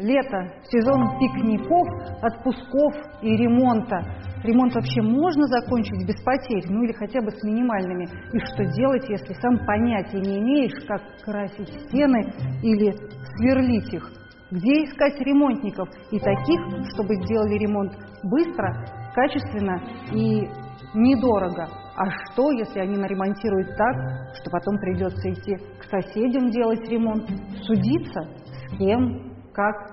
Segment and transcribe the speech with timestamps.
[0.00, 1.86] Лето, сезон пикников,
[2.22, 4.00] отпусков и ремонта.
[4.42, 8.08] Ремонт вообще можно закончить без потерь, ну или хотя бы с минимальными.
[8.32, 12.32] И что делать, если сам понятия не имеешь, как красить стены
[12.62, 12.92] или
[13.36, 14.10] сверлить их?
[14.50, 16.60] Где искать ремонтников и таких,
[16.94, 17.92] чтобы сделали ремонт
[18.22, 18.82] быстро,
[19.14, 19.82] качественно
[20.14, 20.48] и
[20.94, 21.68] недорого?
[21.96, 23.96] А что, если они наремонтируют так,
[24.40, 27.28] что потом придется идти к соседям делать ремонт,
[27.66, 28.22] судиться?
[28.72, 29.30] С кем?
[29.52, 29.89] Как?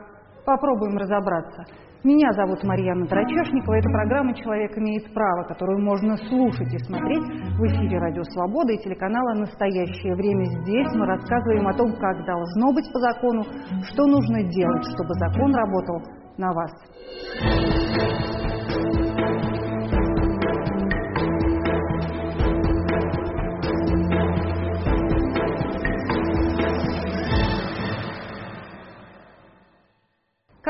[0.48, 1.66] Попробуем разобраться.
[2.06, 3.74] Меня зовут Марьяна Драчешникова.
[3.74, 7.26] Это программа «Человек имеет право», которую можно слушать и смотреть
[7.60, 10.46] в эфире «Радио Свобода» и телеканала «Настоящее время».
[10.46, 13.44] Здесь мы рассказываем о том, как должно быть по закону,
[13.92, 16.02] что нужно делать, чтобы закон работал
[16.38, 16.72] на вас.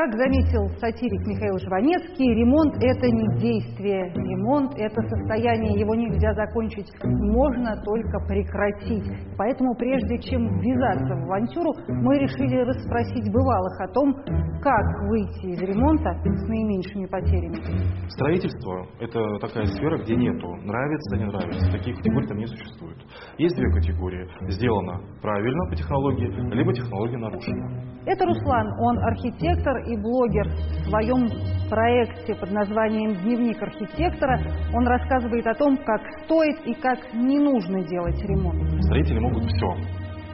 [0.08, 6.88] Как заметил сатирик Михаил Жванецкий, ремонт– это не действие, ремонт– это состояние, его нельзя закончить,
[7.04, 9.04] можно только прекратить.
[9.36, 14.14] Поэтому прежде чем ввязаться в авантюру, мы решили расспросить бывалых о том,
[14.62, 18.08] как выйти из ремонта с наименьшими потерями.
[18.08, 22.96] Строительство– это такая сфера, где нету нравится, не нравится, таких категорий там не существует.
[23.36, 27.98] Есть две категории– сделано правильно по технологии, либо технология нарушена.
[28.06, 30.48] Это Руслан, он архитектор и блогер.
[30.48, 31.28] В своем
[31.68, 34.40] проекте под названием «Дневник архитектора»
[34.72, 38.82] он рассказывает о том, как стоит и как не нужно делать ремонт.
[38.84, 39.66] Строители могут все,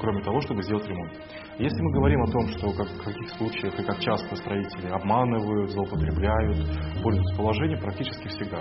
[0.00, 1.12] кроме того, чтобы сделать ремонт.
[1.58, 5.70] Если мы говорим о том, что как, в каких случаях и как часто строители обманывают,
[5.70, 6.56] злоупотребляют,
[7.02, 8.58] пользуются положением, практически всегда.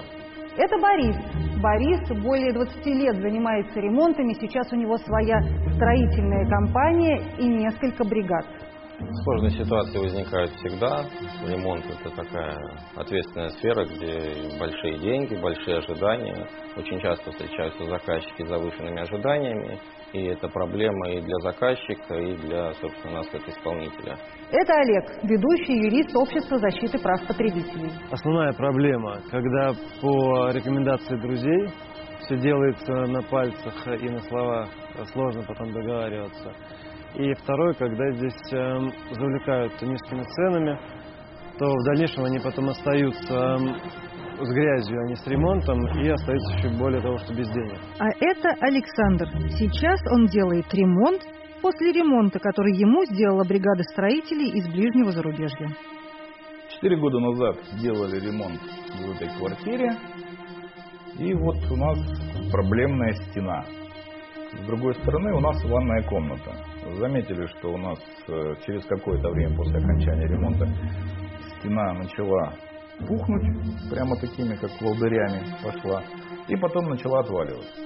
[0.55, 1.15] Это Борис.
[1.59, 4.33] Борис более 20 лет занимается ремонтами.
[4.33, 5.41] Сейчас у него своя
[5.73, 8.45] строительная компания и несколько бригад.
[9.23, 11.05] Сложные ситуации возникают всегда.
[11.47, 12.57] Ремонт– это такая
[12.95, 16.47] ответственная сфера, где большие деньги, большие ожидания.
[16.75, 19.79] Очень часто встречаются заказчики с завышенными ожиданиями,
[20.13, 24.17] и это проблема и для заказчика, и для, собственно, нас, как исполнителя.
[24.51, 27.91] Это Олег, ведущий юрист Общества защиты прав потребителей.
[28.11, 31.67] Основная проблема, когда по рекомендации друзей
[32.21, 34.69] все делается на пальцах и на словах,
[35.11, 36.53] сложно потом договариваться.
[37.15, 38.79] И второй, когда здесь э,
[39.11, 40.79] завлекают низкими ценами,
[41.59, 43.75] то в дальнейшем они потом остаются эм,
[44.41, 47.77] с грязью, а не с ремонтом, и остаются еще более того, что без денег.
[47.99, 49.27] А это Александр.
[49.59, 51.21] Сейчас он делает ремонт
[51.61, 55.69] после ремонта, который ему сделала бригада строителей из ближнего зарубежья.
[56.69, 59.95] Четыре года назад сделали ремонт в этой квартире,
[61.19, 61.99] и вот у нас
[62.51, 63.63] проблемная стена.
[64.61, 66.51] С другой стороны у нас ванная комната
[66.97, 70.67] заметили, что у нас э, через какое-то время после окончания ремонта
[71.59, 72.53] стена начала
[72.99, 76.03] пухнуть, прямо такими, как волдырями пошла,
[76.47, 77.81] и потом начала отваливаться.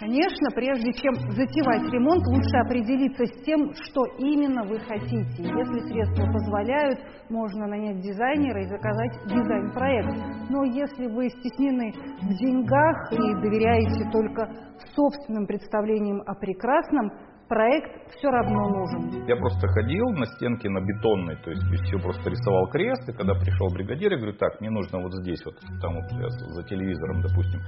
[0.00, 5.44] Конечно, прежде чем затевать ремонт, лучше определиться с тем, что именно вы хотите.
[5.44, 10.48] Если средства позволяют, можно нанять дизайнера и заказать дизайн-проект.
[10.48, 14.48] Но если вы стеснены в деньгах и доверяете только
[14.96, 17.10] собственным представлениям о прекрасном,
[17.50, 19.26] проект все равно нужен.
[19.26, 23.34] Я просто ходил на стенке на бетонной, то есть все просто рисовал крест, и когда
[23.34, 27.60] пришел бригадир, я говорю, так, мне нужно вот здесь, вот там вот за телевизором, допустим,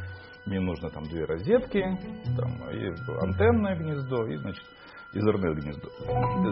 [0.46, 1.82] мне нужно там две розетки,
[2.36, 2.88] там и
[3.22, 4.64] антенное гнездо, и, значит,
[5.14, 5.88] изерное гнездо.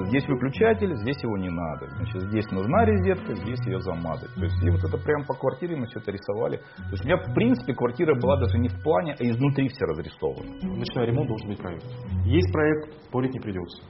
[0.06, 1.89] Здесь выключатель, здесь его не надо.
[1.97, 4.33] Значит, здесь нужна розетка, здесь ее замазать.
[4.34, 6.59] То есть, и вот это прямо по квартире мы все это рисовали.
[6.77, 9.84] То есть, у меня, в принципе, квартира была даже не в плане, а изнутри все
[9.87, 10.53] разрисованы.
[10.62, 11.84] Начиная ремонт должен быть проект.
[12.25, 13.83] Есть проект, спорить не придется.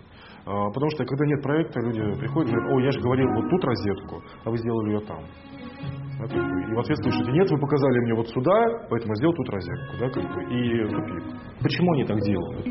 [0.46, 3.50] А, потому что когда нет проекта, люди приходят и говорят, о, я же говорил вот
[3.50, 5.24] тут розетку, а вы сделали ее там.
[6.28, 8.52] И в ответ слышите, нет, вы показали мне вот сюда,
[8.90, 9.96] поэтому я сделал тут розетку.
[9.98, 11.24] Да, как бы, и тупик.
[11.62, 12.66] Почему они так делают?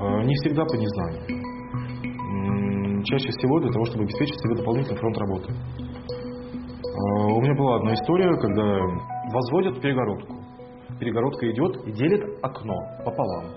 [0.00, 1.22] А, не всегда по незнанию.
[3.04, 5.52] Чаще всего для того, чтобы обеспечить себе дополнительный фронт работы.
[5.52, 8.80] А, у меня была одна история, когда
[9.32, 10.34] возводят перегородку.
[10.98, 12.74] Перегородка идет и делит окно
[13.04, 13.52] пополам.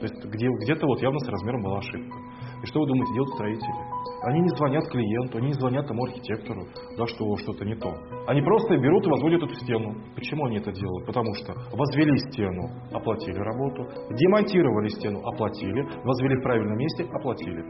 [0.00, 2.16] То есть где, где-то вот явно с размером была ошибка.
[2.62, 4.00] И что вы думаете, делают строители?
[4.22, 6.66] Они не звонят клиенту, они не звонят тому архитектору,
[6.96, 7.94] да, что что-то не то.
[8.26, 9.94] Они просто берут и возводят эту стену.
[10.14, 11.06] Почему они это делают?
[11.06, 17.64] Потому что возвели стену, оплатили работу, демонтировали стену, оплатили, возвели в правильном месте, оплатили.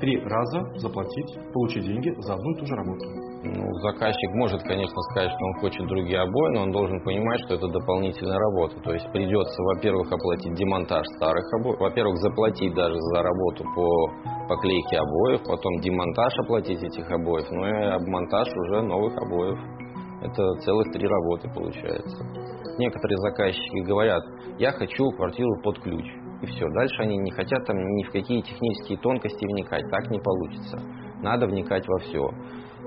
[0.00, 3.33] Три раза заплатить, получить деньги за одну и ту же работу.
[3.44, 7.54] Ну, заказчик может, конечно, сказать, что он хочет другие обои, но он должен понимать, что
[7.56, 8.80] это дополнительная работа.
[8.80, 14.08] То есть придется, во-первых, оплатить демонтаж старых обоев, во-первых, заплатить даже за работу по
[14.48, 19.58] поклейки обоев, потом демонтаж оплатить этих обоев, ну и обмонтаж уже новых обоев.
[20.22, 22.24] Это целых три работы получается.
[22.78, 24.22] Некоторые заказчики говорят,
[24.58, 26.06] я хочу квартиру под ключ.
[26.40, 30.18] И все, дальше они не хотят там ни в какие технические тонкости вникать, так не
[30.18, 30.80] получится.
[31.20, 32.30] Надо вникать во все.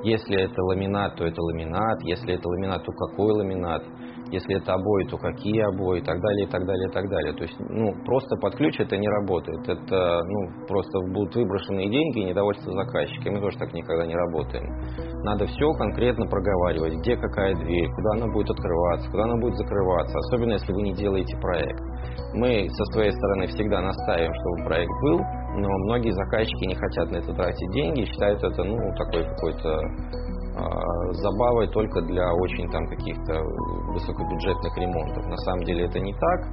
[0.03, 3.83] Если это ламинат, то это ламинат, если это ламинат, то какой ламинат,
[4.31, 7.33] если это обои, то какие обои, и так далее, и так далее, и так далее.
[7.33, 9.67] То есть, ну, просто под ключ это не работает.
[9.67, 13.31] Это, ну, просто будут выброшенные деньги и недовольство заказчика.
[13.31, 14.67] Мы тоже так никогда не работаем.
[15.23, 20.17] Надо все конкретно проговаривать, где какая дверь, куда она будет открываться, куда она будет закрываться,
[20.17, 21.81] особенно если вы не делаете проект.
[22.33, 25.19] Мы со своей стороны всегда настаиваем, чтобы проект был,
[25.57, 29.79] но многие заказчики не хотят на это тратить деньги, считают это, ну, такой какой-то
[30.57, 33.41] а, забавой только для очень там каких-то
[33.93, 35.25] высокобюджетных ремонтов.
[35.27, 36.47] На самом деле это не так.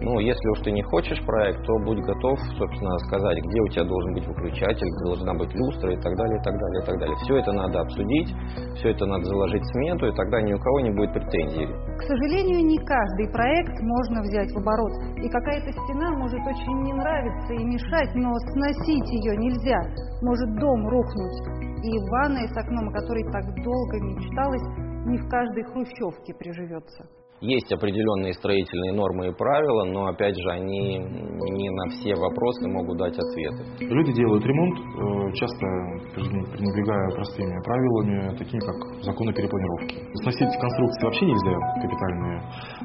[0.00, 3.84] Ну, если уж ты не хочешь проект, то будь готов, собственно, сказать, где у тебя
[3.84, 7.16] должен быть выключатель, должна быть люстра и так далее, и так далее, и так далее.
[7.24, 8.28] Все это надо обсудить,
[8.76, 11.66] все это надо заложить в смету, и тогда ни у кого не будет претензий.
[11.96, 14.92] К сожалению, не каждый проект можно взять в оборот.
[15.16, 19.80] И какая-то стена может очень не нравиться и мешать, но сносить ее нельзя.
[20.20, 21.40] Может дом рухнуть.
[21.84, 24.66] И ванная с окном, о которой так долго мечталось,
[25.06, 27.08] не в каждой хрущевке приживется.
[27.46, 32.98] Есть определенные строительные нормы и правила, но опять же они не на все вопросы могут
[32.98, 33.86] дать ответы.
[33.86, 35.64] Люди делают ремонт, э, часто
[36.10, 39.94] пренебрегая простыми правилами, такими как законы перепланировки.
[40.24, 41.56] Сносить конструкции вообще нельзя,
[41.86, 42.38] капитальные,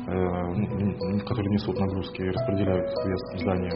[0.06, 3.74] э, которые несут нагрузки и распределяют вес здания.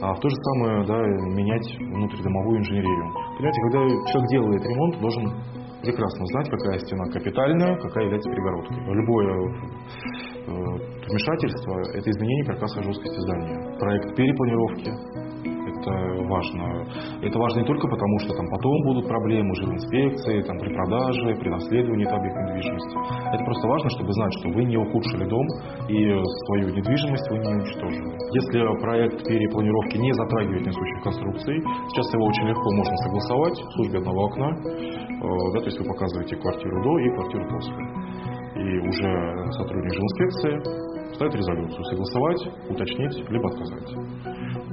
[0.00, 0.98] А в то же самое да,
[1.34, 3.10] менять внутридомовую инженерию.
[3.36, 3.80] Понимаете, когда
[4.12, 8.76] человек делает ремонт, должен прекрасно знать, какая стена капитальная, какая является перегородкой.
[8.94, 9.26] Любое
[10.46, 10.60] э,
[11.08, 13.78] вмешательство– это изменение каркаса жесткости здания.
[13.78, 14.90] Проект перепланировки,
[15.80, 16.84] это важно.
[17.22, 20.74] Это важно не только потому, что там потом будут проблемы уже в инспекции, там, при
[20.74, 22.96] продаже, при наследовании этого объекта недвижимости.
[23.32, 25.46] Это просто важно, чтобы знать, что вы не ухудшили дом
[25.88, 25.98] и
[26.46, 28.08] свою недвижимость вы не уничтожили.
[28.32, 31.56] Если проект перепланировки не затрагивает несущих конструкций,
[31.88, 34.48] сейчас его очень легко можно согласовать в службе одного окна.
[34.50, 37.74] Э, да, то есть вы показываете квартиру до и квартиру после.
[38.60, 44.69] И уже сотрудник жилинспекции ставит резолюцию согласовать, уточнить, либо отказать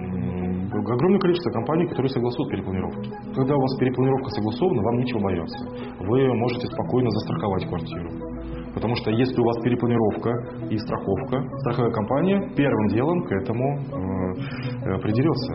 [0.80, 3.10] огромное количество компаний, которые согласуют перепланировки.
[3.36, 5.68] Когда у вас перепланировка согласована, вам нечего бояться.
[6.00, 8.27] Вы можете спокойно застраховать квартиру.
[8.78, 10.30] Потому что если у вас перепланировка
[10.70, 15.54] и страховка, страховая компания первым делом к этому э, придерется.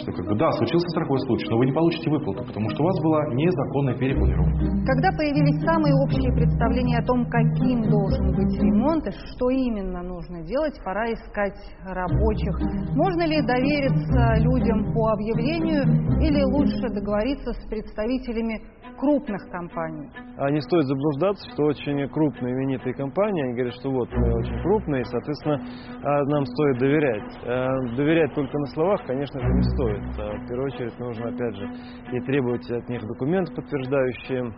[0.00, 2.86] Что как бы да, случился страховой случай, но вы не получите выплату, потому что у
[2.86, 4.64] вас была незаконная перепланировка.
[4.88, 10.40] Когда появились самые общие представления о том, каким должен быть ремонт и что именно нужно
[10.42, 12.56] делать, пора искать рабочих.
[12.96, 15.84] Можно ли довериться людям по объявлению
[16.24, 18.64] или лучше договориться с представителями
[19.02, 20.08] крупных компаний.
[20.38, 24.62] А не стоит заблуждаться, что очень крупные именитые компании, они говорят, что вот мы очень
[24.62, 25.58] крупные, соответственно,
[26.04, 27.36] а, нам стоит доверять.
[27.44, 30.02] А, доверять только на словах, конечно же, не стоит.
[30.20, 31.68] А, в первую очередь нужно, опять же,
[32.12, 34.54] и требовать от них документы, подтверждающие.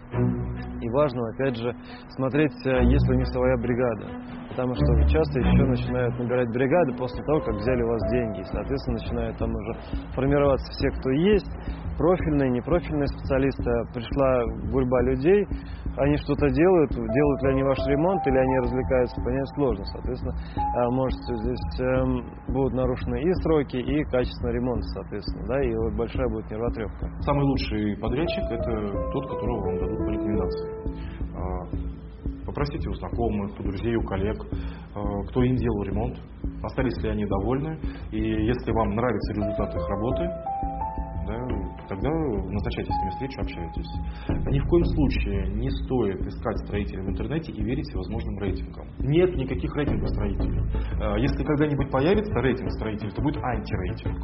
[0.83, 1.75] И важно, опять же,
[2.17, 4.07] смотреть, есть ли у них своя бригада.
[4.51, 8.41] Потому что часто еще начинают набирать бригады после того, как взяли у вас деньги.
[8.41, 9.73] И, соответственно, начинают там уже
[10.15, 11.51] формироваться все, кто есть
[11.97, 15.47] профильные, непрофильные специалисты, пришла гурьба людей,
[15.97, 19.85] они что-то делают, делают ли они ваш ремонт или они развлекаются, понять сложно.
[19.85, 20.35] Соответственно,
[20.77, 25.95] а, может здесь эм, будут нарушены и сроки, и качество ремонта, соответственно, да, и вот
[25.95, 27.11] большая будет нервотрепка.
[27.21, 30.71] Самый лучший подрядчик– это тот, которого вам дадут по рекомендации.
[31.35, 34.37] А, попросите у знакомых, у друзей, у коллег,
[34.95, 36.19] а, кто им делал ремонт,
[36.63, 37.79] остались ли они довольны.
[38.11, 40.29] И если вам нравится результат их работы,
[41.95, 43.91] тогда назначайте с ними встречу, общайтесь.
[44.29, 48.87] Ни в коем случае не стоит искать строителей в интернете и верить всевозможным рейтингам.
[48.99, 50.61] Нет никаких рейтингов строителей.
[51.01, 54.19] Э, если когда-нибудь появится рейтинг строителей, то будет антирейтинг,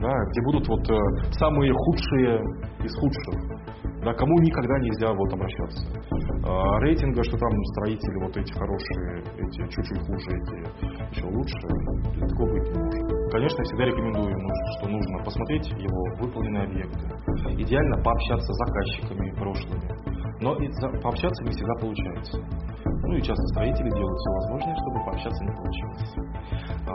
[0.00, 0.98] да, где будут вот э,
[1.32, 2.40] самые худшие
[2.84, 3.52] из худших
[4.04, 5.86] да, кому никогда нельзя вот обращаться.
[6.52, 11.56] А, рейтинга, что там строители вот эти хорошие, эти чуть-чуть хуже, эти еще лучше,
[12.28, 13.32] такого быть не может.
[13.32, 14.36] Конечно, всегда рекомендую,
[14.76, 17.08] что нужно посмотреть его выполненные объекты.
[17.56, 19.88] Идеально пообщаться с заказчиками прошлыми.
[20.42, 20.68] Но и
[21.00, 22.38] пообщаться не всегда получается.
[22.84, 26.14] Ну и часто строители делают все возможное, чтобы пообщаться не получилось.
[26.86, 26.92] А,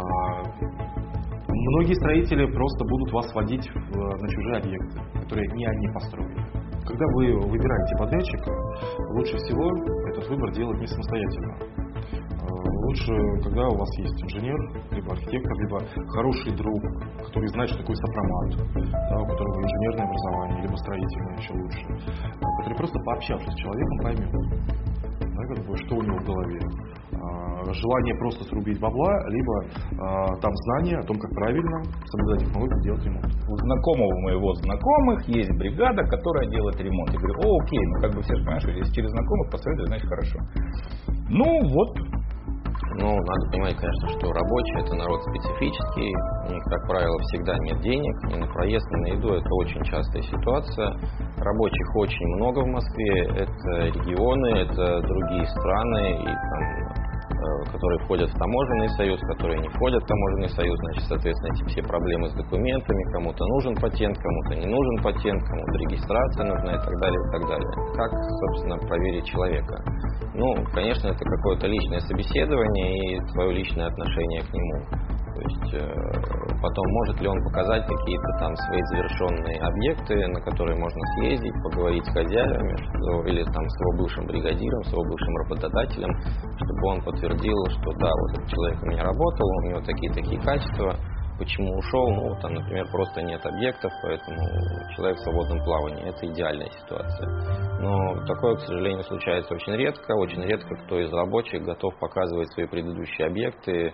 [1.47, 6.46] многие строители просто будут вас водить на чужие объекты, которые не они построили.
[6.87, 8.51] Когда вы выбираете подрядчика,
[9.11, 9.67] лучше всего
[10.07, 11.57] этот выбор делать не самостоятельно.
[11.59, 13.13] Э, Лучше,
[13.43, 14.57] когда у вас есть инженер,
[14.91, 16.81] либо архитектор, либо хороший друг,
[17.25, 18.55] который знает, что такое сопромат,
[19.09, 21.85] да, у которого инженерное образование, либо строительное еще лучше,
[22.59, 24.31] который просто пообщавшись с человеком поймет,
[25.19, 26.59] да, как бы, что у него в голове
[27.73, 33.05] желание просто срубить бабла, либо э, там знание о том, как правильно соблюдать технологию, делать
[33.05, 33.25] ремонт.
[33.25, 37.11] У знакомого моего знакомых есть бригада, которая делает ремонт.
[37.11, 40.07] Я говорю, о, окей, ну как бы все же понимаешь, если через знакомых посоветовать, значит
[40.07, 40.39] хорошо.
[41.29, 41.97] Ну вот,
[42.99, 46.11] ну, надо понимать, конечно, что рабочий– это народ специфический.
[46.49, 49.33] У них, как правило, всегда нет денег ни на проезд, ни на еду.
[49.35, 50.89] Это очень частая ситуация.
[51.37, 53.23] Рабочих очень много в Москве.
[53.37, 56.23] Это регионы, это другие страны.
[56.23, 56.86] И там Э,
[57.71, 61.81] которые входят в таможенный союз, которые не входят в таможенный союз, значит, соответственно, эти все
[61.83, 66.95] проблемы с документами, кому-то нужен патент, кому-то не нужен патент, кому-то регистрация нужна и так
[66.99, 67.69] далее, и так далее.
[67.95, 69.75] Как, собственно, проверить человека?
[70.33, 75.16] Ну, конечно, это какое-то личное собеседование и свое личное отношение к нему.
[75.37, 80.79] То есть э, потом может ли он показать какие-то там свои завершенные объекты, на которые
[80.79, 85.37] можно съездить, поговорить с хозяевами что, или там с его бывшим бригадиром, с его бывшим
[85.37, 86.09] работодателем,
[86.57, 90.95] чтобы он подтвердил, что да, вот этот человек у меня работал, у него такие-такие качества,
[91.37, 94.39] почему ушел, ну, там, например, просто нет объектов, поэтому
[94.95, 96.09] человек в свободном плавании.
[96.09, 97.29] Это идеальная ситуация.
[97.79, 100.13] Но такое, к сожалению, случается очень редко.
[100.15, 103.93] Очень редко кто из рабочих готов показывать свои предыдущие объекты,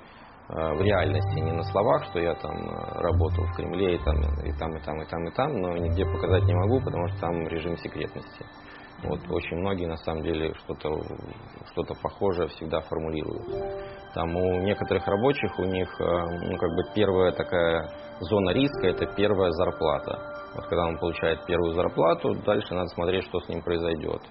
[0.50, 4.52] в реальности, не на словах, что я там э, работал в Кремле и там, и
[4.52, 7.48] там, и там, и там, и там, но нигде показать не могу, потому что там
[7.48, 8.46] режим секретности.
[9.04, 11.02] Вот очень многие на самом деле что-то
[11.72, 13.48] что похожее всегда формулируют.
[14.14, 19.06] Там у некоторых рабочих у них э, ну, как бы первая такая зона риска это
[19.16, 20.20] первая зарплата.
[20.56, 24.22] Вот когда он получает первую зарплату, дальше надо смотреть, что с ним произойдет.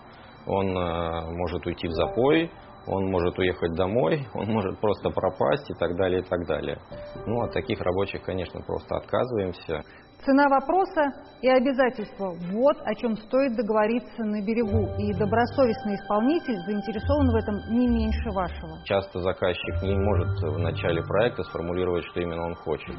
[0.47, 2.51] Он может уйти в запой,
[2.87, 6.79] он может уехать домой, он может просто пропасть и так далее, и так далее.
[7.27, 9.83] Ну, от таких рабочих, конечно, просто отказываемся.
[10.25, 11.11] Цена вопроса
[11.41, 14.87] и обязательства– вот о чем стоит договориться на берегу.
[14.97, 18.79] И добросовестный исполнитель заинтересован в этом не меньше вашего.
[18.85, 22.95] Часто заказчик не может в начале проекта сформулировать, что именно он хочет.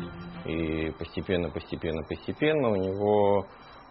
[0.46, 3.46] И постепенно, постепенно, постепенно у него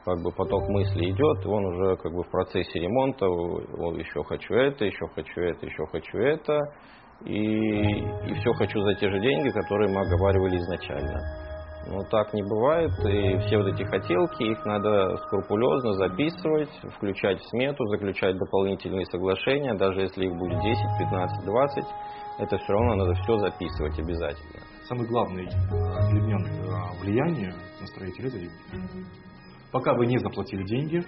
[0.04, 4.54] как бы поток мысли идет, он уже как бы в процессе ремонта, вот еще хочу
[4.54, 6.58] это, еще хочу это, еще хочу это,
[7.24, 7.82] и,
[8.28, 11.20] и все хочу за те же деньги, которые мы оговаривали изначально.
[11.88, 17.48] Но так не бывает, и все вот эти хотелки, их надо скрупулезно записывать, включать в
[17.50, 21.84] смету, заключать дополнительные соглашения, даже если их будет 10, 15, 20,
[22.38, 24.62] это все равно надо все записывать обязательно.
[24.84, 28.38] Самый главный элемент э, влияния на строителя– это
[29.72, 31.02] Пока вы не заплатили деньги,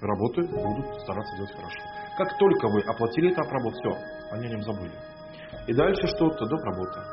[0.00, 1.78] работы будут стараться делать хорошо.
[2.18, 3.90] Как только вы оплатили этап работ, все,
[4.32, 4.92] они о нем забыли.
[5.68, 6.60] И дальше что-то, доп.
[6.64, 7.04] работа.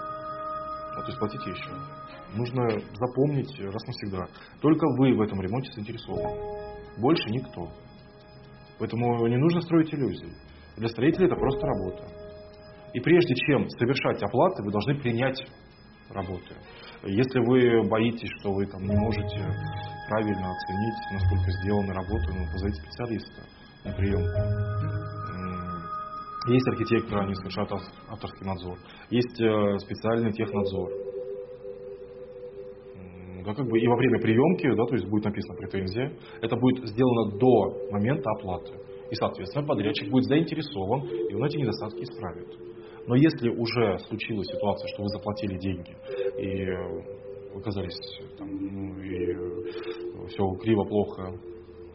[0.95, 1.71] Ну, то есть платите еще.
[2.35, 4.25] Нужно запомнить раз навсегда.
[4.61, 6.99] Только вы в этом ремонте заинтересованы.
[6.99, 7.69] Больше никто.
[8.79, 10.33] Поэтому не нужно строить иллюзии.
[10.77, 12.07] Для строителя это просто работа.
[12.93, 15.39] И прежде чем совершать оплаты, вы должны принять
[16.09, 16.55] работы.
[17.05, 19.35] Если вы боитесь, что вы там не можете
[20.07, 23.43] правильно оценить, насколько сделана работа, ну, позовите специалиста
[23.83, 24.23] на прием.
[26.47, 27.71] Есть архитекторы, они совершают
[28.09, 28.77] авторский надзор.
[29.09, 30.89] Есть э, специальный технадзор.
[33.45, 36.87] Да, как бы и во время приемки, да, то есть будет написана претензия, это будет
[36.87, 38.73] сделано до момента оплаты.
[39.11, 42.72] И, соответственно, подрядчик будет заинтересован, и он эти недостатки исправит.
[43.07, 45.95] Но если уже случилась ситуация, что вы заплатили деньги
[46.37, 47.97] и оказались
[48.37, 51.33] там, ну, и все криво, плохо,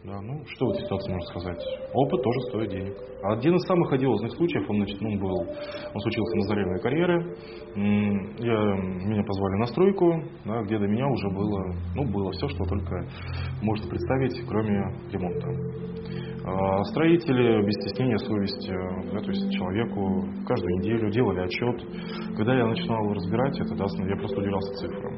[0.03, 1.61] да, ну, что в этой ситуации можно сказать?
[1.93, 2.95] Опыт тоже стоит денег.
[3.21, 7.37] Один из самых одиозных случаев, он, значит, ну, был, он случился на заре моей карьеры.
[7.75, 12.63] Я, меня позвали на стройку, да, где до меня уже было, ну, было все, что
[12.63, 13.09] только
[13.61, 14.79] можно представить, кроме
[15.11, 15.89] ремонта.
[16.45, 18.71] А, строители без стеснения совести,
[19.11, 21.83] да, то есть человеку каждую неделю делали отчет.
[22.37, 25.13] Когда я начинал разбирать это, да, я просто удивлялся цифрам.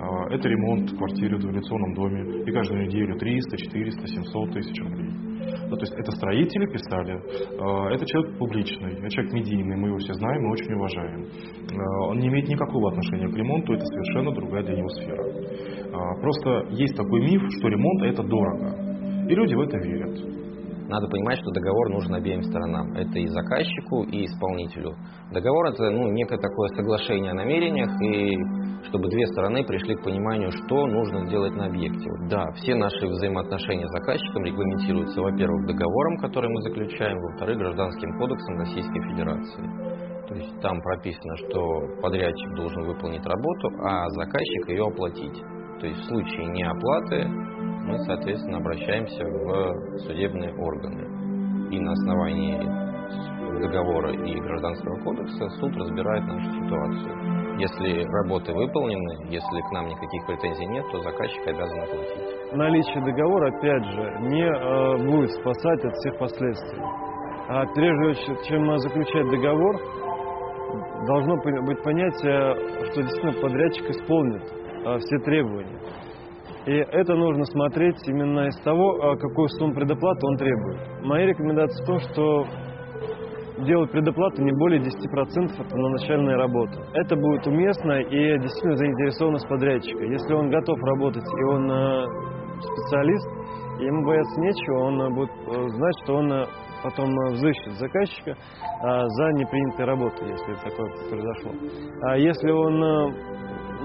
[0.00, 4.82] А, это ремонт в квартире в двухлицонном доме, и каждую неделю 300, 400, 700 тысяч
[4.82, 5.10] рублей.
[5.70, 7.22] Да, то есть это строители писали,
[7.60, 11.26] а, это человек публичный, это человек медийный, мы его все знаем и очень уважаем.
[12.08, 15.24] Он не имеет никакого отношения к ремонту, это совершенно другая для него сфера.
[16.20, 18.86] Просто есть такой миф, что ремонт это дорого.
[19.28, 20.45] И люди в это верят.
[20.88, 22.92] Надо понимать, что договор нужен обеим сторонам.
[22.94, 24.94] Это и заказчику, и исполнителю.
[25.32, 28.36] Договор это ну, некое такое соглашение о намерениях, и
[28.88, 32.08] чтобы две стороны пришли к пониманию, что нужно сделать на объекте.
[32.10, 38.18] Вот, да, все наши взаимоотношения с заказчиком регламентируются, во-первых, договором, который мы заключаем, во-вторых, Гражданским
[38.18, 40.06] кодексом Российской Федерации.
[40.28, 45.42] То есть там прописано, что подрядчик должен выполнить работу, а заказчик ее оплатить.
[45.80, 47.28] То есть в случае неоплаты
[47.86, 51.70] мы, соответственно, обращаемся в судебные органы.
[51.70, 52.58] И на основании
[53.60, 57.58] договора и гражданского кодекса суд разбирает нашу ситуацию.
[57.58, 62.52] Если работы выполнены, если к нам никаких претензий нет, то заказчик обязан оплатить.
[62.52, 66.82] Наличие договора, опять же, не э, будет спасать от всех последствий.
[67.48, 69.80] А прежде чем заключать договор,
[71.06, 72.54] должно быть понятие,
[72.90, 75.78] что действительно подрядчик исполнит э, все требования.
[76.66, 80.80] И это нужно смотреть именно из того, э, какую сумму предоплаты он требует.
[81.02, 82.44] Моя рекомендация в том, что
[83.64, 86.78] делать предоплату не более 10% от начальной работы.
[86.94, 90.04] Это будет уместно и действительно заинтересованность подрядчика.
[90.04, 92.04] Если он готов работать и он э,
[92.60, 93.28] специалист,
[93.80, 95.30] ему бояться нечего, он э, будет
[95.70, 96.46] знать, что он
[96.88, 98.34] потом взыщет заказчика
[98.82, 101.52] за непринятой работой, если такое произошло.
[102.02, 102.74] А если он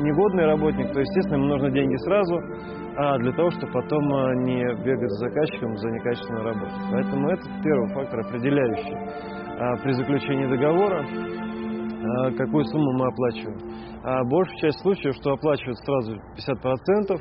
[0.03, 2.35] негодный работник, то, естественно, ему нужны деньги сразу,
[2.97, 4.03] а для того, чтобы потом
[4.43, 6.71] не бегать за заказчиком за некачественную работу.
[6.91, 8.95] Поэтому это первый фактор определяющий.
[9.83, 11.05] При заключении договора,
[12.37, 13.59] какую сумму мы оплачиваем.
[14.03, 17.19] А большая часть случаев, что оплачивают сразу 50%,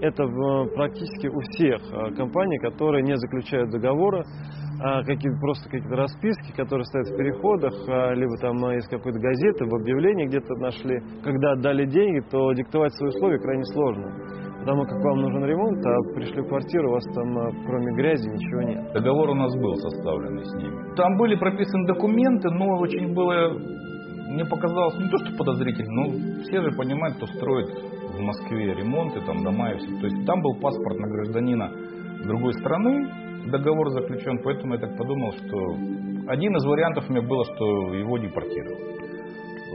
[0.00, 0.26] это
[0.74, 1.80] практически у всех
[2.16, 4.24] компаний, которые не заключают договора,
[4.78, 7.72] какие-то просто какие-то расписки, которые стоят в переходах,
[8.16, 11.00] либо там из какой-то газеты, в объявлении где-то нашли.
[11.22, 16.14] Когда отдали деньги, то диктовать свои условия крайне сложно потому как вам нужен ремонт, а
[16.16, 18.92] пришли в квартиру, у вас там а, кроме грязи ничего нет.
[18.92, 20.96] Договор у нас был составленный с ними.
[20.96, 23.56] Там были прописаны документы, но очень было,
[24.28, 27.68] мне показалось, не то что подозрительно, но все же понимают, кто строит
[28.12, 30.00] в Москве ремонты, там дома и все.
[30.00, 31.70] То есть там был паспорт на гражданина
[32.24, 33.06] другой страны,
[33.50, 35.58] договор заключен, поэтому я так подумал, что
[36.28, 38.96] один из вариантов у меня было, что его депортировали.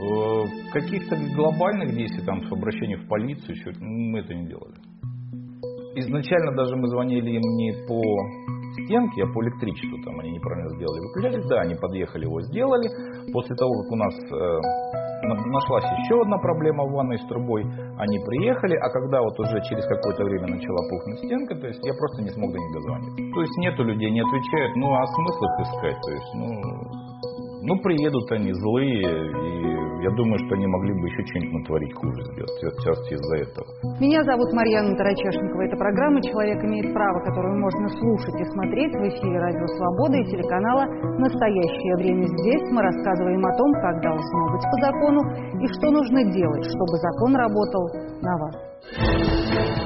[0.02, 4.74] Э, каких-то глобальных действий, там, с обращением в полицию, еще, мы это не делали.
[5.94, 8.00] Изначально даже мы звонили им не по
[8.72, 12.88] стенке, а по электричеству, там они неправильно сделали выключатель, да, они подъехали, его сделали.
[13.32, 17.62] После того, как у нас э, нашлась еще одна проблема в ванной с трубой,
[17.98, 21.94] они приехали, а когда вот уже через какое-то время начала пухнуть стенка, то есть я
[21.94, 23.34] просто не смог до них дозвониться.
[23.34, 26.48] То есть нету людей, не отвечают, ну а смысл их искать, то есть, ну,
[27.62, 29.72] ну приедут они злые, и
[30.02, 33.66] я думаю, что они могли бы еще что-нибудь натворить хуже сделать, в частности из-за этого.
[34.02, 35.62] Меня зовут Марьяна Тарачешникова.
[35.62, 40.26] Это программа «Человек имеет право», которую можно слушать и смотреть в эфире «Радио Свобода» и
[40.26, 40.84] телеканала
[41.22, 42.66] «Настоящее время здесь».
[42.74, 45.20] Мы рассказываем о том, как должно быть по закону
[45.62, 47.84] и что нужно делать, чтобы закон работал
[48.26, 49.81] на вас.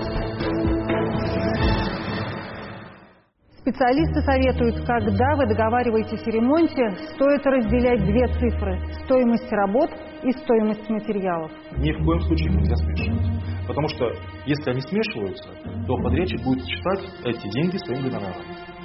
[3.67, 9.91] Специалисты советуют, когда вы договариваетесь о ремонте, стоит разделять две цифры– стоимость работ
[10.23, 11.51] и стоимость материалов.
[11.77, 13.27] Ни в коем случае нельзя смешивать.
[13.67, 14.13] Потому что
[14.47, 15.51] если они смешиваются,
[15.85, 18.41] то подрядчик будет считать эти деньги своим гонораром.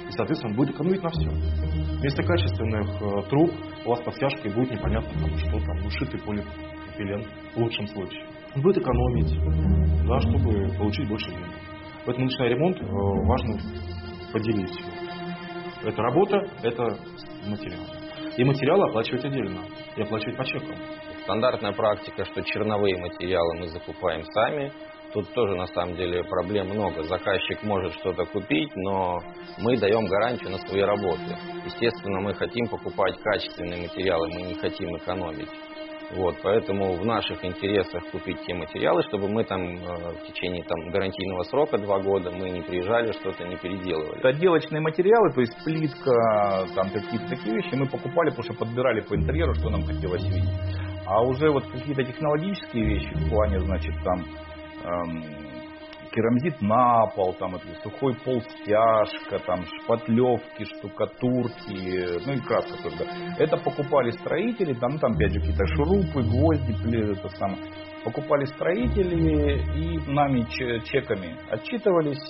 [0.08, 1.32] И, соответственно, будет экономить на всем.
[2.00, 3.52] Вместо качественных э, труб
[3.86, 7.22] у вас под стяжкой будет непонятно, там, что там, ушитый полипропилен
[7.54, 8.24] в лучшем случае.
[8.56, 9.38] Он будет экономить,
[10.08, 11.54] да, чтобы получить больше денег.
[12.04, 12.84] Поэтому, начиная ремонт, э,
[13.28, 13.58] важно
[14.32, 14.78] поделить.
[15.84, 16.82] Это работа, это
[17.46, 17.84] материал.
[18.36, 19.60] И материалы оплачивать отдельно.
[19.96, 20.76] И оплачивать по чекам.
[21.24, 24.72] Стандартная практика, что черновые материалы мы закупаем сами.
[25.12, 27.02] Тут тоже на самом деле проблем много.
[27.02, 29.20] Заказчик может что-то купить, но
[29.58, 31.36] мы даем гарантию на свои работы.
[31.66, 35.50] Естественно, мы хотим покупать качественные материалы, мы не хотим экономить.
[36.14, 40.90] Вот, поэтому в наших интересах купить те материалы, чтобы мы там э, в течение там,
[40.90, 44.18] гарантийного срока два года мы не приезжали, что-то не переделывали.
[44.18, 49.00] Это отделочные материалы, то есть плитка, там какие-то такие вещи мы покупали, потому что подбирали
[49.00, 50.50] по интерьеру, что нам хотелось видеть.
[51.06, 54.24] А уже вот какие-то технологические вещи в плане, значит, там
[54.84, 55.24] эм,
[56.12, 63.10] керамзит на пол, там это сухой пол стяжка, там шпатлевки, штукатурки, ну и краска тоже.
[63.38, 66.72] Это покупали строители, там, там опять же какие-то шурупы, гвозди,
[67.12, 67.58] это самое
[68.04, 70.46] покупали строители и нами
[70.84, 72.22] чеками отчитывались,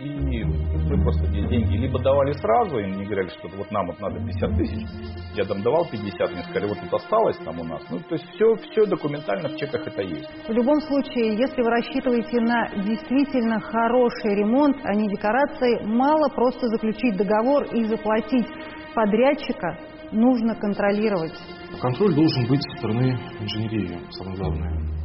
[0.00, 4.18] и мы просто деньги либо давали сразу, им не говорили, что вот нам вот надо
[4.18, 4.86] 50 тысяч,
[5.34, 7.82] я там давал 50, мне сказали, вот тут осталось там у нас.
[7.90, 10.28] Ну, то есть все, все документально в чеках это есть.
[10.48, 16.66] В любом случае, если вы рассчитываете на действительно хороший ремонт, а не декорации, мало просто
[16.68, 18.46] заключить договор и заплатить
[18.94, 19.78] подрядчика,
[20.12, 21.34] нужно контролировать.
[21.80, 24.99] Контроль должен быть со стороны инженерии, самое главное.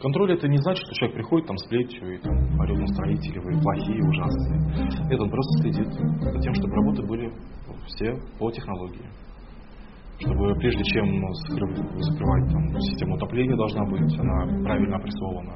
[0.00, 3.40] Контроль это не значит, что человек приходит там с плетью и там орет на строителей,
[3.40, 4.60] вы плохие, ужасные.
[5.08, 7.32] Нет, он просто следит за тем, чтобы работы были
[7.86, 9.06] все по технологии.
[10.22, 15.54] чтобы прежде чем закрывать там, систему отопления должна быть, она правильно опрессована.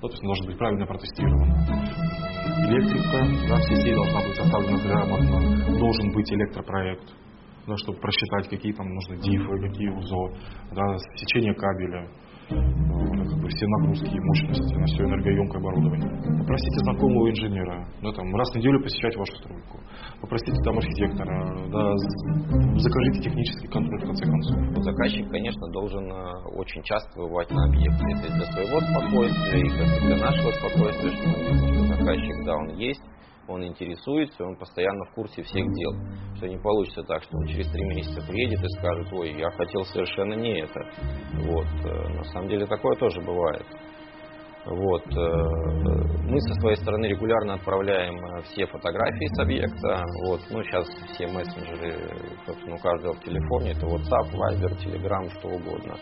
[0.00, 1.54] Ну, то есть она должна быть правильно протестирована.
[2.68, 3.18] Электрика,
[3.48, 7.14] да, в сети должна быть составлена грамотно, должен быть электропроект,
[7.66, 10.28] да, чтобы просчитать, какие там нужны дифы, какие УЗО,
[10.72, 12.08] да, сечение кабеля,
[12.48, 16.10] все нагрузки и мощности на все энергоемкое оборудование.
[16.38, 19.80] Попросите знакомого инженера, да, там, раз в неделю посещать вашу стройку.
[20.20, 21.96] Попросите там архитектора, да,
[22.78, 24.84] закажите технический контроль в конце концов.
[24.84, 28.04] Заказчик, конечно, должен э, очень часто бывать на объекте.
[28.12, 33.02] Это для своего спокойствия, и для нашего спокойствия, что заказчик, да, он есть,
[33.48, 35.92] он интересуется, он постоянно в курсе всех дел.
[36.36, 39.84] Что не получится так, что он через три месяца приедет и скажет, ой, я хотел
[39.84, 40.80] совершенно не это.
[41.34, 41.66] Вот.
[41.84, 43.66] Э, на самом деле такое тоже бывает.
[44.66, 45.06] Вот.
[45.06, 50.04] Э, мы со своей стороны регулярно отправляем э, все фотографии с объекта.
[50.24, 50.40] Вот.
[50.50, 51.94] Ну, сейчас все мессенджеры,
[52.44, 55.96] собственно, у каждого в телефоне, это WhatsApp, Viber, Telegram, что угодно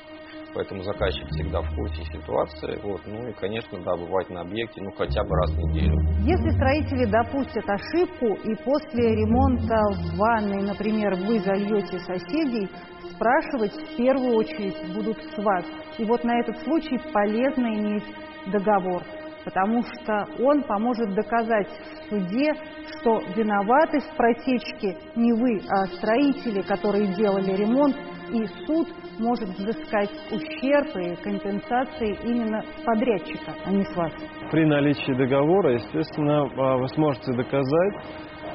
[0.55, 2.79] поэтому заказчик всегда в курсе ситуации.
[2.83, 3.01] Вот.
[3.07, 5.99] Ну и, конечно, да, бывать на объекте ну, хотя бы раз в неделю.
[6.21, 12.71] Если строители допустят ошибку и после ремонта в ванной, например, вы зальете соседей,
[13.11, 15.65] спрашивать в первую очередь будут с вас.
[15.99, 18.05] И вот на этот случай полезно иметь
[18.47, 19.03] договор
[19.45, 22.51] потому что он поможет доказать в суде,
[22.99, 27.97] что виноваты в протечке не вы, а строители, которые делали ремонт,
[28.31, 34.13] и суд может взыскать ущерб и компенсации именно подрядчика, а не с вас.
[34.51, 37.95] При наличии договора, естественно, а, вы сможете доказать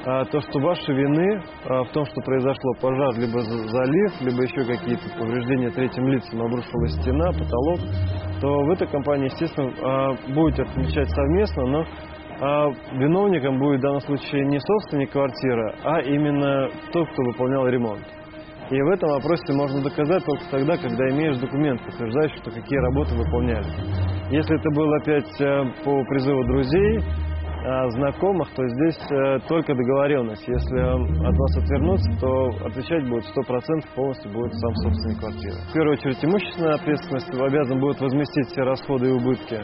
[0.04, 4.64] а, то, что вашей вины а, в том, что произошло пожар, либо залив, либо еще
[4.64, 7.80] какие-то повреждения третьим лицам, обрушилась стена, потолок,
[8.40, 11.84] то в этой компании, естественно, будете отвечать совместно, но
[12.92, 18.00] виновником будет в данном случае не собственник квартиры, а именно тот, кто выполнял ремонт.
[18.70, 23.16] И в этом вопросе можно доказать только тогда, когда имеешь документ, подтверждающий, что какие работы
[23.16, 23.66] выполняли.
[24.30, 30.46] Если это было опять э, по призыву друзей, э, знакомых, то здесь э, только договоренность.
[30.46, 35.56] Если от вас отвернуться, то отвечать будет 100% полностью будет сам собственник квартиры.
[35.68, 39.58] В первую очередь имущественная ответственность обязан будет возместить все расходы и убытки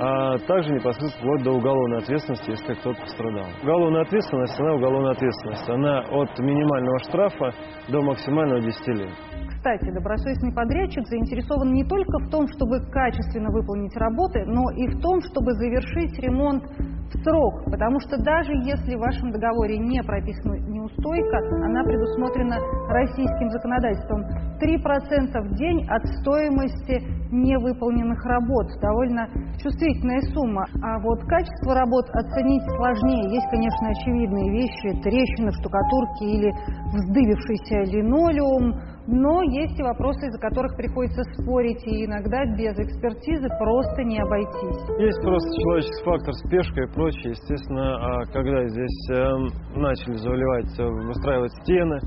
[0.00, 3.44] а также непосредственно вплоть до уголовной ответственности, если кто-то пострадал.
[3.62, 5.68] Уголовная ответственность, она уголовная ответственность.
[5.68, 7.52] Она от минимального штрафа
[7.88, 9.10] до максимального 10 лет.
[9.48, 15.00] Кстати, добросовестный подрядчик заинтересован не только в том, чтобы качественно выполнить работы, но и в
[15.02, 16.64] том, чтобы завершить ремонт
[17.10, 22.56] в срок, потому что даже если в вашем договоре не прописана неустойка, она предусмотрена
[22.88, 24.22] российским законодательством.
[24.62, 28.66] 3% в день от стоимости невыполненных работ.
[28.80, 29.26] Довольно
[29.58, 30.66] чувствительная сумма.
[30.82, 33.34] А вот качество работ оценить сложнее.
[33.34, 36.50] Есть, конечно, очевидные вещи, трещины в штукатурке или
[36.92, 38.74] вздыбившийся линолеум,
[39.10, 44.80] но есть и вопросы, из-за которых приходится спорить, и иногда без экспертизы просто не обойтись.
[44.98, 47.30] Есть просто человеческий фактор, спешка и прочее.
[47.30, 51.98] Естественно, а когда здесь эм, начали заливать, э, выстраивать стены,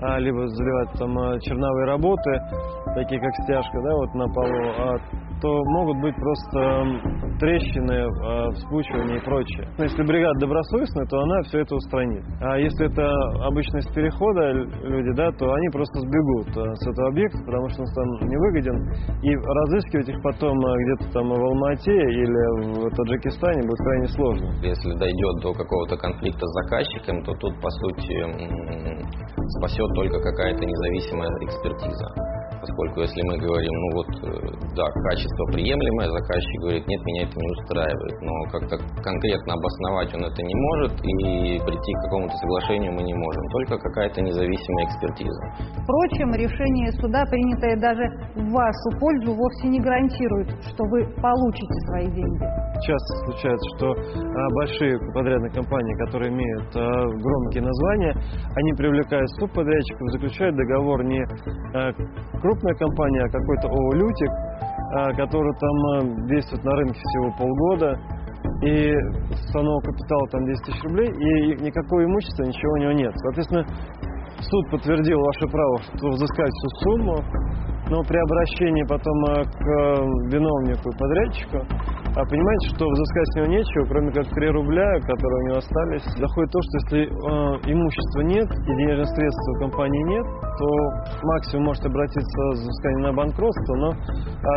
[0.00, 2.30] а, либо заливать там э, черновые работы,
[2.94, 4.98] такие как стяжка, да, вот на полу,
[5.42, 6.84] а, то могут быть просто
[7.40, 8.06] трещины,
[8.54, 9.66] вспучивания и прочее.
[9.78, 12.24] Если бригада добросовестная, то она все это устранит.
[12.40, 13.10] А если это
[13.46, 17.88] обычность перехода люди, да, то они просто сбегут э, с этого объекта, потому что он
[17.94, 18.76] там невыгоден.
[19.22, 24.46] И разыскивать их потом э, где-то там в Алмате или в Таджикистане будет крайне сложно.
[24.62, 28.14] Если дойдет до какого-то конфликта с заказчиком, то тут, по сути,
[29.58, 32.31] спасет только какая-то независимая экспертиза
[32.62, 34.38] поскольку если мы говорим, ну вот, э,
[34.78, 40.22] да, качество приемлемое, заказчик говорит, нет, меня это не устраивает, но как-то конкретно обосновать он
[40.22, 45.42] это не может, и прийти к какому-то соглашению мы не можем, только какая-то независимая экспертиза.
[45.82, 48.06] Впрочем, решение суда, принятое даже
[48.38, 52.46] в вашу пользу, вовсе не гарантирует, что вы получите свои деньги.
[52.86, 58.14] Часто случается, что а, большие подрядные компании, которые имеют а, громкие названия,
[58.54, 61.22] они привлекают субподрядчиков, заключают договор не
[61.74, 61.92] а,
[62.52, 64.30] крупная компания, а какой-то ООО «Лютик»,
[64.94, 67.98] а, который там а, действует на рынке всего полгода,
[68.62, 68.94] и
[69.30, 73.12] установок капитала там 10 тысяч рублей, и никакого имущества, ничего у него нет.
[73.16, 73.66] Соответственно,
[74.38, 77.16] суд подтвердил ваше право что взыскать всю сумму,
[77.88, 81.58] но при обращении потом э, к виновнику и подрядчику,
[82.14, 86.04] а понимаете, что взыскать с него нечего, кроме как 3 рубля, которые у него остались.
[86.20, 90.26] Доходит то, что если э, имущества нет и денежных средств у компании нет,
[90.60, 90.66] то
[91.24, 93.88] максимум может обратиться за взыскание на банкротство, но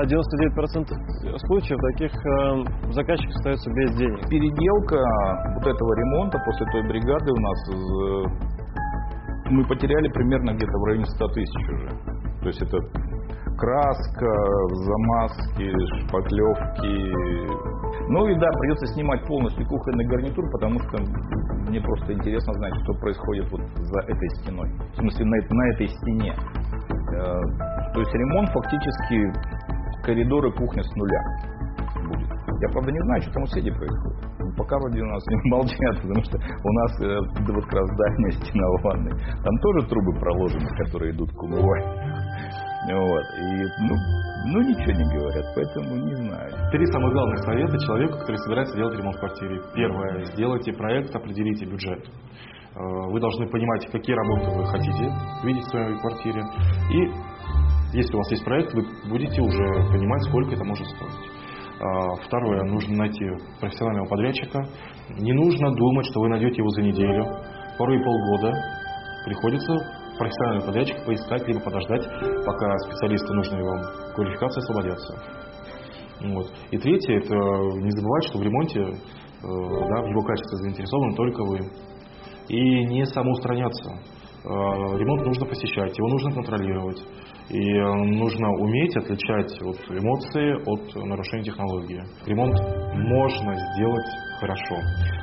[0.03, 0.83] 99%
[1.47, 4.19] случаев таких э, заказчиков остается без денег.
[4.27, 4.99] Переделка
[5.55, 7.59] вот этого ремонта после той бригады у нас
[9.49, 11.89] мы потеряли примерно где-то в районе 100 тысяч уже.
[12.41, 12.77] То есть это
[13.57, 14.33] краска,
[14.85, 16.95] замазки, шпаклевки.
[18.09, 20.97] Ну и да, придется снимать полностью кухонный гарнитур, потому что
[21.69, 24.69] мне просто интересно знать, что происходит вот за этой стеной.
[24.93, 26.35] В смысле, на, на этой стене.
[26.35, 29.31] Э, то есть ремонт фактически
[30.03, 31.21] коридоры кухня с нуля
[32.07, 32.29] будет.
[32.61, 34.17] Я, правда, не знаю, что там у соседей происходит.
[34.39, 37.19] Ну, пока вроде у нас не молчат, потому что у нас э,
[37.51, 39.13] вот как раз дальняя стена ванной.
[39.43, 42.14] Там тоже трубы проложены, которые идут к умывальнику.
[42.93, 43.25] Вот.
[43.37, 43.95] И, ну,
[44.45, 46.51] ну, ничего не говорят, поэтому не знаю.
[46.71, 49.59] Три самых главных совета человеку, который собирается делать ремонт в квартире.
[49.73, 50.25] Первое.
[50.25, 52.05] Сделайте проект, определите бюджет.
[52.05, 55.11] Э, вы должны понимать, какие работы вы хотите
[55.43, 56.43] видеть в своей квартире.
[56.91, 61.31] И если у вас есть проект, вы будете уже понимать, сколько это может стоить.
[61.79, 62.63] Э, второе.
[62.65, 63.25] Нужно найти
[63.59, 64.59] профессионального подрядчика.
[65.09, 67.25] Не нужно думать, что вы найдете его за неделю,
[67.79, 68.53] порой полгода.
[69.25, 69.73] Приходится
[70.17, 72.03] профессионального подрядчика поискать, либо подождать,
[72.45, 75.45] пока специалисты нужной вам квалификации освободятся.
[76.21, 76.51] Вот.
[76.71, 78.91] И третье, это не забывать, что в ремонте, э,
[79.41, 81.59] да, в его качестве заинтересованы только вы.
[82.47, 83.91] И не самоустраняться.
[83.91, 87.01] Э, ремонт нужно посещать, его нужно контролировать.
[87.49, 92.01] И э, нужно уметь отличать вот эмоции от нарушения технологии.
[92.25, 92.55] Ремонт
[92.93, 94.07] можно сделать
[94.39, 94.75] хорошо.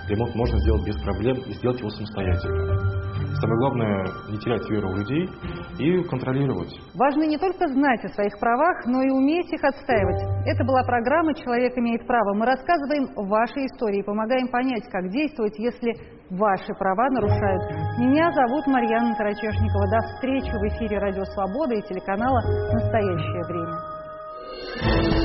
[0.09, 3.03] Ремонт можно сделать без проблем и сделать его самостоятельно.
[3.41, 5.29] Самое главное не терять веру в людей
[5.79, 6.71] и контролировать.
[6.95, 10.23] Важно не только знать о своих правах, но и уметь их отстаивать.
[10.47, 12.35] Это была программа «Человек имеет право».
[12.35, 15.93] Мы рассказываем ваши истории, помогаем понять, как действовать, если
[16.31, 17.63] ваши права нарушают.
[17.99, 19.89] Меня зовут Марьяна Карачешникова.
[19.89, 22.41] До встречи в эфире «Радио Свобода» и телеканала
[22.73, 25.22] «Настоящее время».